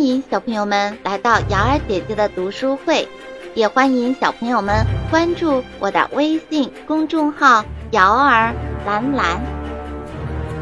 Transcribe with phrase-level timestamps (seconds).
[0.00, 3.06] 欢迎小朋友们来到瑶儿姐姐的读书会，
[3.54, 7.62] 也欢迎小朋友们关注我的微信公众号
[7.92, 8.54] “瑶儿
[8.86, 9.38] 蓝蓝”。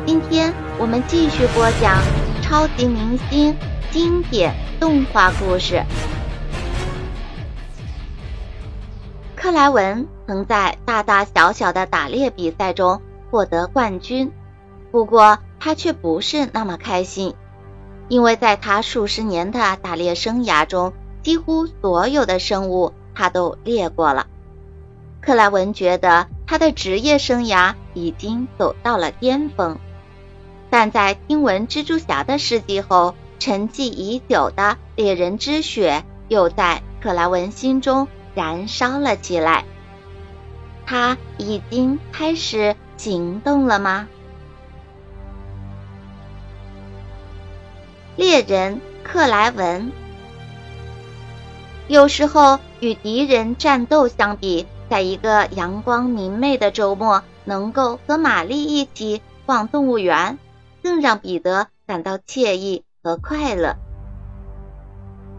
[0.04, 2.02] 今天我们继续播讲
[2.42, 3.56] 超级明星
[3.92, 5.84] 经典动画故事。
[9.36, 13.00] 克莱文曾在大大小小的打猎比赛中
[13.30, 14.32] 获得冠军，
[14.90, 17.36] 不过他却不是那么开心。
[18.08, 24.26] 因为在他数十年的打猎生涯中，几乎所有的生物他都猎过了。
[25.20, 29.78] 克莱文觉得他的职业生涯已经走到了巅峰，
[30.70, 39.64] 但在听闻蜘蛛侠的事迹后，沉寂已久的猎人之血又在克莱文心中燃烧了起来。
[40.86, 44.08] 他已经开始行动了吗？
[48.18, 49.92] 猎人克莱文，
[51.86, 60.36] 有时候与敌人战斗相比，在一个阳光明媚的周末，能够和玛丽一起逛动物园，
[60.82, 63.76] 更让彼得感到惬意和快乐。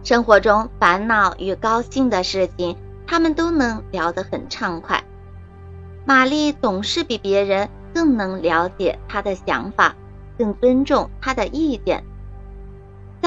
[0.06, 5.04] 生活中烦恼与高兴的事情，他们都能聊得很畅快。
[6.06, 9.98] 玛丽总是比别人更能了解他的想法，
[10.38, 12.06] 更尊重他的意见。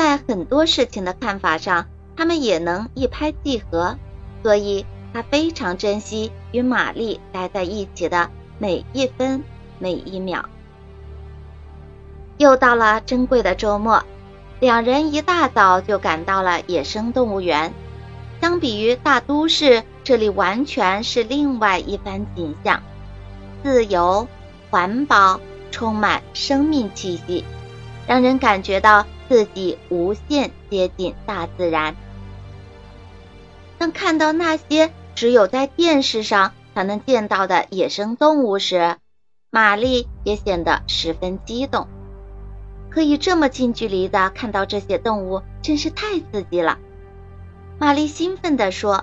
[0.02, 1.86] 在很多事情的看法上，
[2.16, 3.96] 他们也能一拍即合，
[4.42, 9.44] 所以他非常珍惜与玛丽待在一起的每一分
[9.78, 10.48] 每一秒。
[12.36, 14.02] 又到了珍贵的周末，
[14.58, 17.72] 两人一大早就赶到了野生动物园。
[18.40, 22.82] 相比于大都市，这里完全是另外一番景象：
[23.62, 24.26] 自由、
[24.68, 27.44] 环保，充满生命气息，
[28.08, 29.06] 让人感觉到。
[29.32, 31.96] 自己无限接近大自然。
[33.78, 38.98] 当看到那些只有在电视上才能见到的野生动物时，
[39.48, 41.88] 玛丽也显得十分激动。
[42.90, 46.78] 可以这么近距离的看到这些动物，真是太刺激了。
[47.78, 49.02] 玛丽兴奋地说。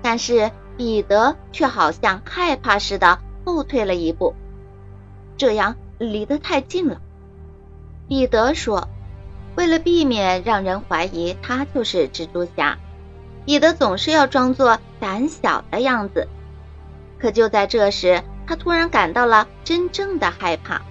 [0.00, 4.34] 但是彼得却好像害怕似的后退了一步，
[5.36, 7.02] 这样离得太近了。
[8.08, 8.88] 彼得说。
[9.54, 12.78] 为了避免让人怀疑他就是蜘蛛侠，
[13.44, 16.28] 彼得总是要装作胆小的样子。
[17.18, 20.82] 可就在这时，他突然感到了真正的害怕。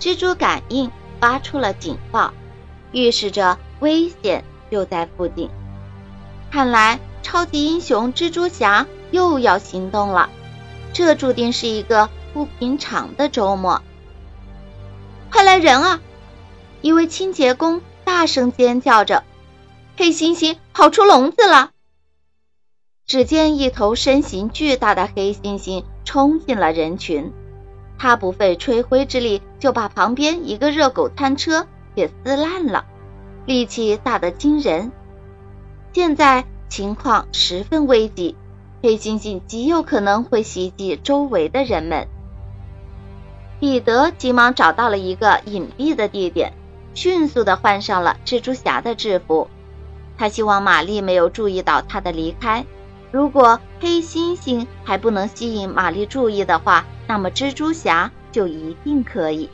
[0.00, 0.90] 蜘蛛感应
[1.20, 2.32] 发出了警报，
[2.92, 5.48] 预示着危险就在附近。
[6.50, 10.28] 看来超级英雄蜘蛛侠又要行动了，
[10.92, 13.82] 这注定是一个不平常的周末。
[15.30, 16.00] 快来人啊！
[16.80, 19.24] 一位清洁工大声尖叫着
[19.98, 21.70] ：“黑猩猩跑出笼子了！”
[23.04, 27.32] 只见一头身形巨大的黑猩猩冲进了人群，
[27.98, 31.66] 他不费吹灰之力就把旁边一个热狗餐车
[31.96, 32.84] 给撕烂了，
[33.44, 34.92] 力气大得惊人。
[35.92, 38.36] 现在情况十分危急，
[38.82, 42.06] 黑猩猩极有可能会袭击周围的人们。
[43.58, 46.52] 彼得急忙找到了一个隐蔽的地点。
[47.00, 49.48] 迅速地换上了蜘蛛侠的制服，
[50.16, 52.66] 他希望玛丽没有注意到他的离开。
[53.12, 59.48] 如果黑猩猩还不能吸引玛丽注意的话，那么蜘蛛侠就一定可以。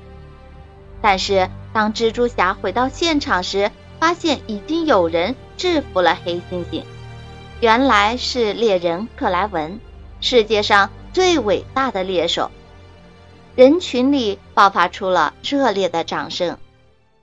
[1.03, 6.83] 但是当蜘蛛侠回到现场时，发现已经有人制服了黑猩猩，
[7.61, 9.81] 原来是猎人克莱文，
[10.23, 12.51] 世界上最伟大的猎手。
[13.55, 16.57] 人群里爆发出了热烈的掌声。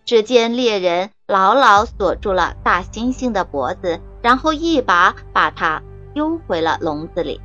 [0.06, 5.82] 只见猎人牢牢锁住了大猩猩的脖子，然后一把把它
[6.14, 7.40] 丢回了笼子里。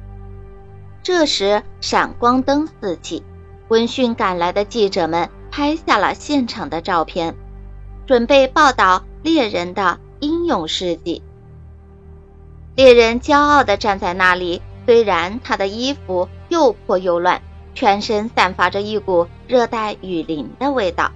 [1.03, 3.23] 这时，闪光灯四起，
[3.69, 7.37] 闻讯赶来的记者们拍下了现场的照片，
[8.07, 11.23] 准备报道猎人的英勇事迹。
[12.75, 17.41] 猎人骄傲地站在那里，虽然他的衣服又破又乱，
[17.75, 21.13] 全身散发着一股热带雨林的味道。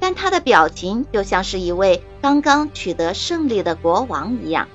[0.00, 4.68] 但他的表情就像是一位刚刚取得胜利的国王一样。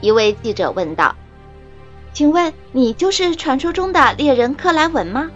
[0.00, 1.14] 一位记者问道
[2.12, 5.30] ：“请问你就是传说中的猎人克莱文吗？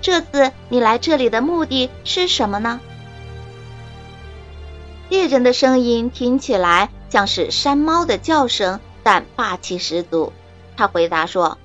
[0.00, 2.80] 这次你来这里的目的是什么呢？”
[5.10, 10.32] 猎人的声音听起来像是山猫的叫声，但霸气十足。
[10.76, 11.58] 他回答说：“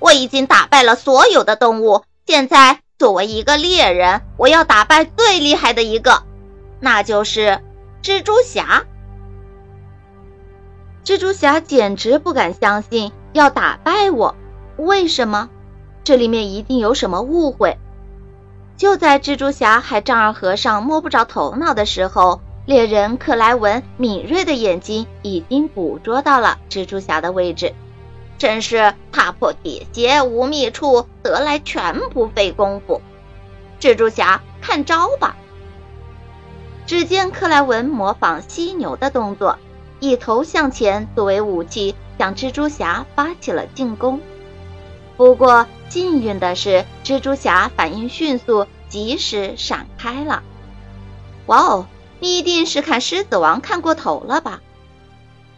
[0.00, 6.22] 我已经打败了所有的动物，现在。”作为一个猎人，我要打败最厉害的一个，
[6.78, 7.60] 那就是
[8.02, 8.84] 蜘蛛侠。
[11.04, 14.36] 蜘蛛侠简直不敢相信要打败我，
[14.76, 15.50] 为什么？
[16.04, 17.76] 这里面一定有什么误会。
[18.76, 27.74] 就在蜘蛛侠还丈二和尚摸不着头脑的时候，猎人克莱文敏锐的眼睛已经捕捉到了蜘蛛侠的位置。
[28.36, 33.00] 真是踏破铁鞋无觅处，得来全不费工夫。
[33.80, 35.36] 蜘蛛侠，看招吧！
[36.86, 39.58] 只见克莱文模仿犀牛的动作。
[40.00, 44.20] 一头向前作为武器，向蜘蛛侠发起了进攻。
[45.16, 50.42] 不过幸运的是，蜘蛛侠反应迅速，及时闪开了。
[51.46, 51.86] 哇哦，
[52.20, 54.60] 你一定是看《狮子王》看过头了吧？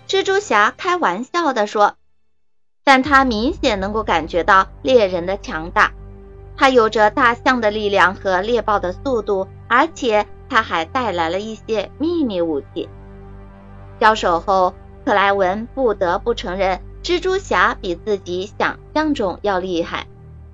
[0.06, 1.96] 蜘蛛侠开玩笑地说。
[2.88, 5.92] 但他明显能够感觉到猎人的强大，
[6.56, 12.88] 他有着大象的力量和猎豹的速度，而且他还带来了一些秘密武器。
[13.98, 14.72] 交手后，
[15.04, 20.06] 克莱文不得不承认，蜘蛛侠比自己想象中要厉害。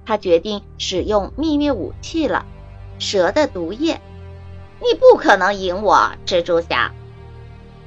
[0.07, 2.47] 他决定使用秘密武器了——
[2.99, 4.01] 蛇的毒液。
[4.81, 6.93] 你不可能赢我，蜘蛛侠！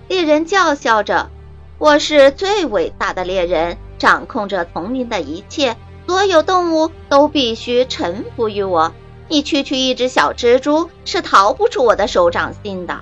[0.08, 1.32] 猎人叫嚣着
[1.80, 5.76] ：“我是最伟大的猎人，掌控着丛林的一切，
[6.08, 8.94] 所有动物都必须臣服于我。
[9.28, 13.02] 你区区一只小蜘蛛，是逃不出我的手掌心的。”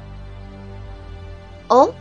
[1.68, 1.94] 哦。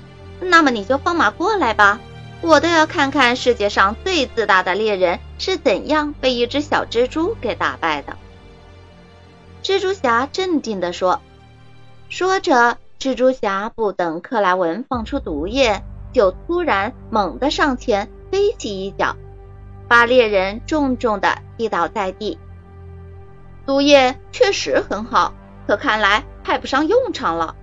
[0.44, 2.00] 那么你就放马过来吧，
[2.40, 8.16] 我倒要看看世界上最自大的猎人是怎样被一只小蜘蛛给打败的。
[9.62, 11.20] 蜘蛛侠镇定地说。
[12.08, 19.14] 说着，蜘蛛侠不等克莱文放出毒液，就突然猛地上前飞起一脚，
[19.88, 22.38] 把猎人重重地踢倒在地。
[23.66, 25.34] 毒液确实很好，
[25.66, 27.54] 可看来派不上用场了。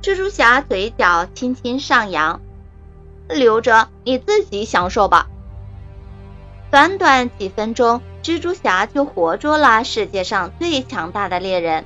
[0.00, 2.40] 蜘蛛侠嘴角轻轻上扬，
[3.28, 5.26] 留着你自己享受吧。
[6.70, 11.84] 短短几分钟，蜘蛛侠就活捉了世界上最强大的猎人。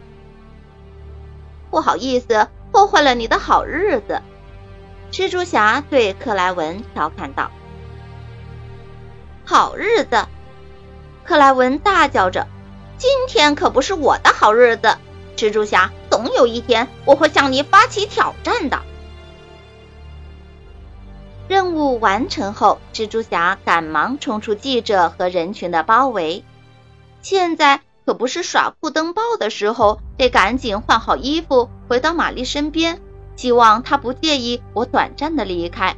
[1.70, 4.20] 不好意思，破坏了你的好日子。
[5.10, 7.50] 蜘蛛侠对克莱文调侃道
[9.48, 10.26] ：“好日子！”
[11.24, 12.46] 克莱文大叫着
[12.98, 14.96] ：“今天可不是我的好日子。”
[15.36, 15.90] 蜘蛛侠。
[16.10, 18.80] 总有一天，我会向你发起挑战的。
[21.46, 26.44] 任务完成后，蜘蛛侠赶忙冲出记者和人群的包围。
[27.22, 33.00] 现在可不是耍酷登报的时候，得赶紧换好衣服，回到玛丽身边，
[33.36, 35.96] 希望她不介意我短暂的离开。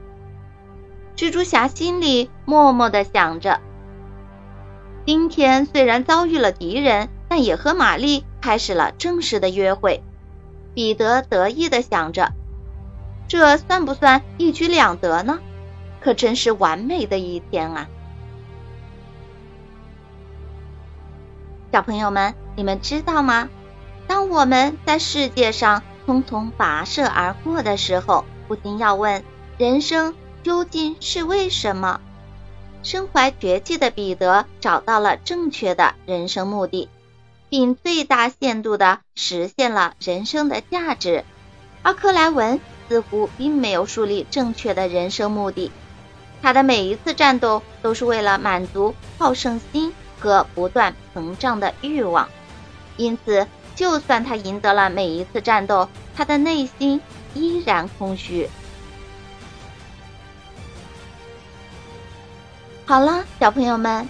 [1.16, 3.60] 蜘蛛侠心里默默的想着：
[5.06, 10.02] 今天虽然遭遇了敌人，但也和玛丽开始了正式的约会。
[10.72, 12.32] 彼得得意的想着
[13.28, 15.40] ：“这算不算一举两得呢？
[16.00, 17.88] 可真是完美的一天啊！”
[21.72, 23.48] 小朋友们，你们知道吗？
[24.06, 29.22] 当我们在世界上匆匆跋涉而过的时候，不禁要问：
[29.58, 32.00] 人生究竟是为什么？
[32.82, 36.88] 身怀绝技的彼得找到了正确的人生目的。
[37.50, 41.24] 并最大限度地实现了人生的价值，
[41.82, 45.72] 而克莱文似乎并没有树立正确的人生目的。
[46.40, 52.28] 他的每一次战斗都是为了满足好胜心和不断膨胀的欲望，
[52.96, 57.00] 因此，就算他赢得了每一次战斗，他的内心
[57.34, 58.48] 依然空虚。
[62.90, 64.08] 好了，小朋友们。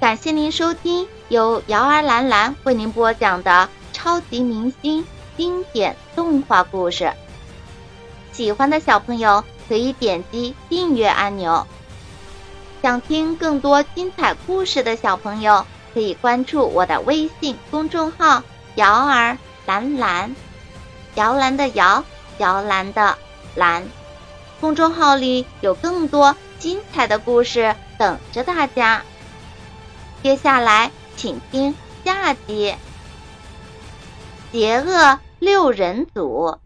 [0.00, 5.04] 感谢您收听由瑶儿兰兰为您播讲的超级明星
[5.36, 7.12] 经典动画故事。
[8.32, 11.66] 喜欢的小朋友可以点击订阅按钮。
[12.80, 18.42] 想听更多精彩故事的小朋友可以关注我的微信公众号
[18.76, 19.36] “瑶儿
[19.66, 20.34] 兰兰”，
[21.16, 22.02] 摇篮的摇，
[22.38, 23.18] 摇篮的
[23.54, 23.86] 兰。
[24.62, 29.02] 公众号里有更多精彩的故事等着大家。
[30.22, 31.74] 接下来，请听
[32.04, 32.74] 下集
[34.52, 36.58] 《邪恶六人组》。